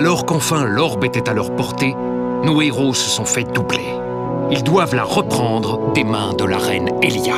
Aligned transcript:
Alors 0.00 0.24
qu'enfin 0.24 0.64
l'orbe 0.64 1.04
était 1.04 1.28
à 1.28 1.34
leur 1.34 1.54
portée, 1.54 1.94
nos 2.42 2.62
héros 2.62 2.94
se 2.94 3.10
sont 3.10 3.26
fait 3.26 3.44
doubler. 3.44 3.84
Ils 4.50 4.62
doivent 4.62 4.94
la 4.94 5.04
reprendre 5.04 5.92
des 5.92 6.04
mains 6.04 6.32
de 6.32 6.46
la 6.46 6.56
reine 6.56 6.88
Elia. 7.02 7.34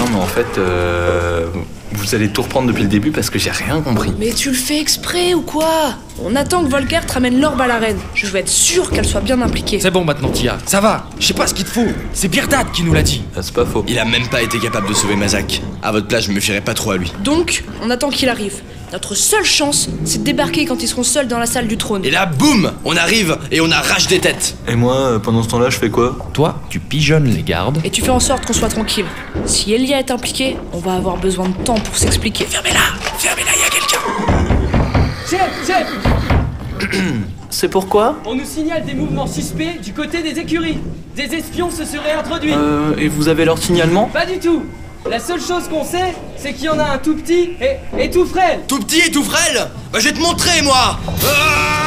Non 0.00 0.06
mais 0.10 0.16
en 0.16 0.26
fait, 0.26 0.58
euh, 0.58 1.46
vous 1.92 2.16
allez 2.16 2.28
tout 2.30 2.42
reprendre 2.42 2.66
depuis 2.66 2.82
le 2.82 2.88
début 2.88 3.12
parce 3.12 3.30
que 3.30 3.38
j'ai 3.38 3.52
rien 3.52 3.80
compris. 3.80 4.12
Mais 4.18 4.32
tu 4.32 4.48
le 4.48 4.56
fais 4.56 4.80
exprès 4.80 5.32
ou 5.32 5.42
quoi? 5.42 5.94
On 6.22 6.34
attend 6.34 6.64
que 6.64 6.70
Volkert 6.70 7.04
ramène 7.12 7.40
l'orbe 7.40 7.60
à 7.60 7.66
la 7.66 7.78
reine. 7.78 7.98
Je 8.14 8.26
veux 8.26 8.36
être 8.36 8.48
sûr 8.48 8.90
qu'elle 8.90 9.04
soit 9.04 9.20
bien 9.20 9.40
impliquée. 9.42 9.78
C'est 9.80 9.90
bon 9.90 10.04
maintenant, 10.04 10.30
Tia. 10.30 10.56
Ça 10.64 10.80
va. 10.80 11.08
Je 11.20 11.26
sais 11.26 11.34
pas 11.34 11.46
ce 11.46 11.52
qu'il 11.52 11.66
te 11.66 11.70
faut. 11.70 11.86
C'est 12.14 12.28
Birdad 12.28 12.70
qui 12.72 12.82
nous 12.82 12.94
l'a 12.94 13.02
dit. 13.02 13.22
Ah, 13.36 13.40
c'est 13.42 13.54
pas 13.54 13.66
faux. 13.66 13.84
Il 13.86 13.98
a 13.98 14.04
même 14.06 14.26
pas 14.28 14.40
été 14.42 14.58
capable 14.58 14.88
de 14.88 14.94
sauver 14.94 15.14
Mazak. 15.14 15.60
À 15.82 15.92
votre 15.92 16.08
place, 16.08 16.24
je 16.24 16.32
me 16.32 16.40
fierais 16.40 16.62
pas 16.62 16.72
trop 16.72 16.92
à 16.92 16.96
lui. 16.96 17.12
Donc, 17.22 17.64
on 17.82 17.90
attend 17.90 18.08
qu'il 18.08 18.30
arrive. 18.30 18.62
Notre 18.92 19.14
seule 19.14 19.44
chance, 19.44 19.90
c'est 20.04 20.18
de 20.18 20.24
débarquer 20.24 20.64
quand 20.64 20.82
ils 20.82 20.86
seront 20.86 21.02
seuls 21.02 21.28
dans 21.28 21.38
la 21.38 21.46
salle 21.46 21.66
du 21.66 21.76
trône. 21.76 22.04
Et 22.04 22.10
là, 22.10 22.24
boum 22.24 22.72
On 22.84 22.96
arrive 22.96 23.36
et 23.50 23.60
on 23.60 23.70
arrache 23.70 24.06
des 24.06 24.20
têtes 24.20 24.56
Et 24.68 24.76
moi, 24.76 24.96
euh, 24.96 25.18
pendant 25.18 25.42
ce 25.42 25.48
temps-là, 25.48 25.70
je 25.70 25.76
fais 25.76 25.90
quoi? 25.90 26.16
Toi, 26.32 26.62
tu 26.70 26.80
pigeonnes 26.80 27.26
les 27.26 27.42
gardes. 27.42 27.78
Et 27.84 27.90
tu 27.90 28.00
fais 28.00 28.10
en 28.10 28.20
sorte 28.20 28.46
qu'on 28.46 28.52
soit 28.52 28.68
tranquille. 28.68 29.06
Si 29.44 29.72
Elia 29.72 29.98
est 29.98 30.10
impliquée, 30.10 30.56
on 30.72 30.78
va 30.78 30.94
avoir 30.94 31.16
besoin 31.18 31.48
de 31.48 31.64
temps 31.64 31.78
pour 31.78 31.96
s'expliquer. 31.96 32.44
Fermez-la 32.44 33.05
C'est 37.50 37.68
pourquoi 37.68 38.16
On 38.26 38.34
nous 38.34 38.44
signale 38.44 38.84
des 38.84 38.94
mouvements 38.94 39.26
suspects 39.26 39.80
du 39.82 39.92
côté 39.92 40.22
des 40.22 40.38
écuries. 40.38 40.78
Des 41.14 41.34
espions 41.34 41.70
se 41.70 41.84
seraient 41.84 42.12
introduits. 42.12 42.52
Euh, 42.52 42.94
et 42.98 43.08
vous 43.08 43.28
avez 43.28 43.44
leur 43.44 43.58
signalement 43.58 44.06
Pas 44.12 44.26
du 44.26 44.38
tout. 44.38 44.64
La 45.08 45.20
seule 45.20 45.40
chose 45.40 45.68
qu'on 45.68 45.84
sait, 45.84 46.14
c'est 46.36 46.52
qu'il 46.52 46.64
y 46.64 46.68
en 46.68 46.78
a 46.78 46.84
un 46.84 46.98
tout 46.98 47.14
petit 47.14 47.50
et, 47.60 48.02
et 48.04 48.10
tout 48.10 48.26
frêle. 48.26 48.60
Tout 48.66 48.80
petit 48.80 49.02
et 49.06 49.10
tout 49.10 49.22
frêle 49.22 49.68
Bah 49.92 49.98
je 50.00 50.04
vais 50.08 50.12
te 50.12 50.20
montrer, 50.20 50.62
moi 50.62 50.98
Ah 51.24 51.85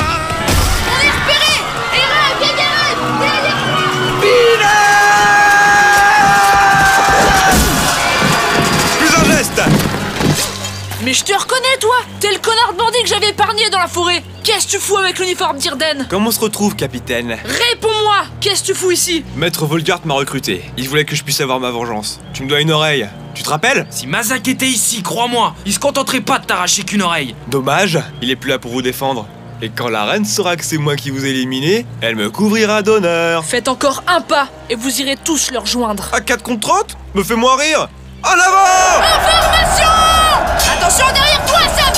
Mais 11.03 11.13
je 11.13 11.23
te 11.23 11.31
reconnais, 11.31 11.77
toi 11.79 11.95
T'es 12.19 12.31
le 12.31 12.39
connard 12.39 12.73
de 12.73 12.77
bandit 12.77 13.01
que 13.03 13.07
j'avais 13.07 13.29
épargné 13.29 13.69
dans 13.69 13.79
la 13.79 13.87
forêt 13.87 14.21
Qu'est-ce 14.43 14.65
que 14.65 14.71
tu 14.71 14.79
fous 14.79 14.97
avec 14.97 15.17
l'uniforme 15.19 15.57
d'Irden 15.57 16.07
Comment 16.09 16.27
on 16.27 16.31
se 16.31 16.39
retrouve, 16.41 16.75
capitaine 16.75 17.37
Réponds-moi 17.45 18.25
Qu'est-ce 18.41 18.61
que 18.63 18.67
tu 18.67 18.73
fous 18.75 18.91
ici 18.91 19.23
Maître 19.37 19.65
Volgart 19.65 20.01
m'a 20.05 20.15
recruté. 20.15 20.63
Il 20.77 20.89
voulait 20.89 21.05
que 21.05 21.15
je 21.15 21.23
puisse 21.23 21.39
avoir 21.39 21.59
ma 21.61 21.71
vengeance. 21.71 22.19
Tu 22.33 22.43
me 22.43 22.49
dois 22.49 22.59
une 22.59 22.71
oreille. 22.71 23.07
Tu 23.33 23.43
te 23.43 23.49
rappelles 23.49 23.87
Si 23.89 24.07
Mazak 24.07 24.47
était 24.49 24.65
ici, 24.67 25.01
crois-moi, 25.01 25.55
il 25.65 25.73
se 25.73 25.79
contenterait 25.79 26.19
pas 26.21 26.39
de 26.39 26.45
t'arracher 26.45 26.83
qu'une 26.83 27.01
oreille. 27.01 27.33
Dommage, 27.47 27.99
il 28.21 28.29
est 28.29 28.35
plus 28.35 28.49
là 28.49 28.59
pour 28.59 28.71
vous 28.71 28.81
défendre. 28.81 29.25
Et 29.61 29.69
quand 29.69 29.87
la 29.89 30.03
reine 30.05 30.25
saura 30.25 30.57
que 30.57 30.65
c'est 30.65 30.77
moi 30.77 30.95
qui 30.97 31.11
vous 31.11 31.25
ai 31.25 31.29
éliminé, 31.29 31.85
elle 32.01 32.15
me 32.17 32.29
couvrira 32.29 32.81
d'honneur. 32.81 33.45
Faites 33.45 33.69
encore 33.69 34.03
un 34.07 34.19
pas 34.21 34.47
et 34.69 34.75
vous 34.75 34.99
irez 34.99 35.15
tous 35.23 35.51
leur 35.51 35.65
joindre. 35.65 36.09
À 36.13 36.19
4 36.21 36.43
contre 36.43 36.67
30 36.67 36.97
Me 37.15 37.23
fais-moi 37.23 37.55
rire 37.57 37.87
En 38.23 38.31
avant 38.31 39.01
Information 39.01 39.68
Attention 40.89 41.13
derrière 41.13 41.45
toi, 41.45 41.59
Sam. 41.77 41.93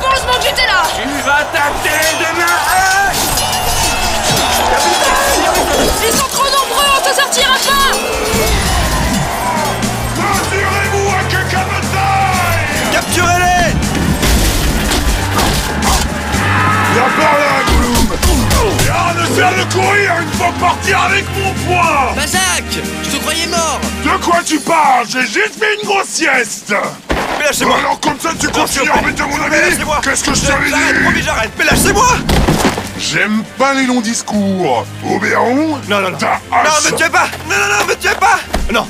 Heureusement 0.00 0.34
que 0.38 0.42
j'étais 0.44 0.66
là. 0.68 0.84
Tu 0.94 1.08
vas 1.26 1.42
tâter 1.50 2.02
de 2.20 2.28
ma 2.38 2.44
Ils 6.06 6.16
sont 6.16 6.28
trop 6.28 6.44
nombreux, 6.44 6.86
on 6.96 7.00
te 7.00 7.12
sortira 7.20 7.54
pas. 7.66 7.98
Capturez-les. 12.92 13.74
Viens 16.92 17.10
par 17.18 17.34
là, 17.38 17.52
Gollum 17.66 18.06
Et 18.86 18.88
arrête 18.88 19.16
de 19.16 19.34
faire 19.34 19.50
le 19.50 19.64
courir, 19.64 20.12
il 20.22 20.38
faut 20.38 20.52
partir 20.60 21.00
avec 21.00 21.24
mon 21.36 21.52
poids. 21.66 22.12
Mazak 22.14 22.70
Je 23.02 23.10
te 23.10 23.20
croyais 23.20 23.48
mort. 23.48 23.80
De 24.04 24.24
quoi 24.24 24.38
tu 24.46 24.60
parles? 24.60 25.06
J'ai 25.08 25.22
juste 25.22 25.58
fait 25.58 25.74
une 25.82 25.88
grosse 25.88 26.06
sieste 26.06 26.72
Mais 27.42 27.48
lâchez-moi 27.48 27.76
Alors 27.78 27.98
comme 28.00 28.18
ça 28.20 28.30
tu 28.38 28.48
continues 28.48 28.88
à 28.90 28.98
embêter 28.98 29.22
mon 29.22 29.42
ami? 29.42 29.56
Qu'est-ce 30.02 30.24
que 30.24 30.34
je 30.34 30.46
J'arrête, 30.46 30.70
t'avais 30.70 31.00
promis, 31.02 31.18
dit? 31.18 31.22
j'arrête 31.24 31.50
Mais 31.58 31.64
lâchez-moi 31.64 32.06
J'aime 33.00 33.42
pas 33.58 33.74
les 33.74 33.84
longs 33.86 34.00
discours 34.00 34.86
Oberon 35.04 35.78
Non, 35.88 36.00
non, 36.00 36.10
non 36.10 36.18
Ta 36.18 36.40
Non, 36.50 36.90
me 36.90 36.96
tuez 36.96 37.08
pas 37.08 37.26
Non, 37.48 37.56
non, 37.56 37.78
non, 37.80 37.86
me 37.88 37.94
tuez 37.96 38.14
pas 38.20 38.38
Non 38.72 38.86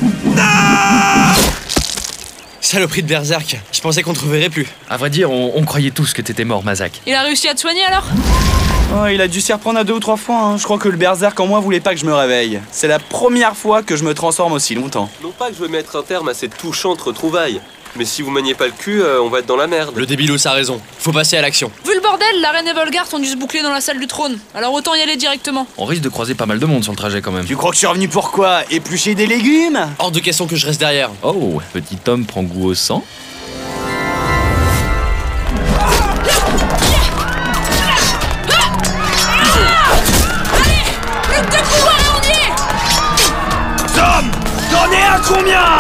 Saloperie 2.61 3.03
de 3.03 3.09
berserk. 3.09 3.59
Je 3.73 3.81
pensais 3.81 4.03
qu'on 4.03 4.15
te 4.15 4.21
reverrait 4.21 4.49
plus. 4.49 4.67
À 4.89 4.97
vrai 4.97 5.11
dire, 5.11 5.31
on, 5.31 5.53
on 5.57 5.65
croyait 5.65 5.91
tous 5.91 6.13
que 6.15 6.23
t'étais 6.23 6.45
mort, 6.45 6.63
Mazak. 6.65 7.03
Il 7.07 7.15
a 7.15 7.23
réussi 7.23 7.49
à 7.49 7.55
te 7.55 7.61
soigner 7.61 7.85
alors? 7.85 8.05
Oh, 8.95 9.07
il 9.09 9.21
a 9.21 9.29
dû 9.29 9.41
s'y 9.43 9.53
reprendre 9.53 9.79
à 9.81 9.85
deux 9.85 9.93
ou 9.95 10.01
trois 10.01 10.17
fois. 10.17 10.37
hein. 10.39 10.57
Je 10.59 10.63
crois 10.65 10.79
que 10.79 10.89
le 10.89 10.97
berserk 10.97 11.39
en 11.41 11.47
moi 11.47 11.61
voulait 11.61 11.81
pas 11.81 11.93
que 11.93 12.01
je 12.01 12.07
me 12.07 12.15
réveille. 12.15 12.61
C'est 12.71 12.89
la 12.89 12.99
première 12.99 13.57
fois 13.57 13.83
que 13.83 13.97
je 13.97 14.05
me 14.05 14.15
transforme 14.15 14.53
aussi 14.53 14.75
longtemps. 14.75 15.11
Non 15.23 15.33
pas 15.33 15.49
que 15.49 15.55
je 15.55 15.61
veux 15.61 15.69
mettre 15.69 15.97
un 15.97 16.03
terme 16.03 16.29
à 16.29 16.35
cette 16.35 16.57
touchante 16.57 17.01
retrouvaille, 17.03 17.61
mais 17.97 18.05
si 18.05 18.23
vous 18.23 18.31
maniez 18.31 18.55
pas 18.55 18.67
le 18.67 18.73
cul, 18.73 19.03
euh, 19.03 19.21
on 19.23 19.29
va 19.29 19.41
être 19.41 19.47
dans 19.47 19.57
la 19.57 19.67
merde. 19.67 19.93
Le 19.97 20.07
débilos 20.07 20.47
a 20.47 20.53
raison. 20.53 20.81
Faut 20.99 21.13
passer 21.13 21.37
à 21.37 21.43
l'action. 21.43 21.71
Vu 21.85 21.95
le 21.95 22.01
bordel, 22.01 22.41
la 22.41 22.51
reine 22.51 22.67
et 22.67 22.73
Volgart 22.73 23.07
ont 23.13 23.19
dû 23.19 23.29
se 23.29 23.37
boucler 23.37 23.63
dans 23.63 23.73
la 23.73 23.81
salle 23.81 23.99
du 24.01 24.07
trône. 24.07 24.39
Alors 24.55 24.73
autant 24.73 24.95
y 24.95 25.01
aller 25.01 25.17
directement. 25.17 25.67
On 25.77 25.85
risque 25.85 26.03
de 26.03 26.09
croiser 26.09 26.35
pas 26.35 26.47
mal 26.47 26.59
de 26.59 26.67
monde 26.67 26.83
sur 26.83 26.93
le 26.93 26.97
trajet 26.97 27.21
quand 27.21 27.33
même. 27.33 27.45
Tu 27.45 27.57
crois 27.57 27.71
que 27.71 27.75
je 27.77 27.81
suis 27.81 27.87
revenu 27.87 28.09
pour 28.09 28.31
quoi? 28.31 28.63
Éplucher 28.71 29.15
des 29.15 29.27
légumes? 29.27 29.79
Hors 29.99 30.11
de 30.11 30.21
question 30.21 30.47
que 30.47 30.57
je 30.57 30.67
reste 30.67 30.81
derrière. 30.81 31.11
Oh, 31.23 31.61
petit 31.73 31.99
homme 32.07 32.25
prend 32.25 32.43
goût 32.43 32.69
au 32.71 32.75
sang. 32.75 33.05
On 41.85 42.23
y 42.23 42.31
est 42.31 42.53
Tom 43.95 44.31
T'en 44.71 44.93
es 44.93 45.03
à 45.03 45.21
combien? 45.27 45.72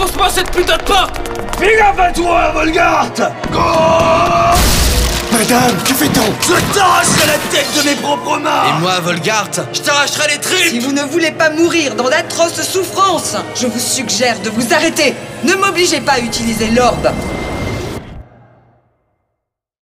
Défonce-moi 0.00 0.28
cette 0.30 0.50
putain 0.50 0.78
de 0.78 0.82
porte 0.82 1.20
Fais 1.58 1.76
gaffe 1.76 1.98
à 1.98 2.10
toi, 2.10 2.52
Volgart 2.54 3.12
Madame, 5.30 5.76
que 5.84 5.92
fait-on 5.92 6.24
Je 6.40 6.74
t'arracherai 6.74 7.26
la 7.26 7.38
tête 7.50 7.66
de 7.76 7.82
mes 7.86 7.96
propres 7.96 8.38
mains 8.38 8.62
Et 8.66 8.80
moi, 8.80 8.98
Volgart, 9.00 9.50
je 9.74 9.80
t'arracherai 9.80 10.28
les 10.28 10.34
Si 10.34 10.40
tripes 10.40 10.82
vous 10.82 10.92
ne 10.92 11.02
voulez 11.02 11.32
pas 11.32 11.50
mourir 11.50 11.96
dans 11.96 12.08
d'atroces 12.08 12.62
souffrances, 12.62 13.36
je 13.54 13.66
vous 13.66 13.78
suggère 13.78 14.40
de 14.40 14.48
vous 14.48 14.72
arrêter. 14.72 15.14
Ne 15.44 15.52
m'obligez 15.54 16.00
pas 16.00 16.12
à 16.12 16.20
utiliser 16.20 16.70
l'orbe. 16.70 17.10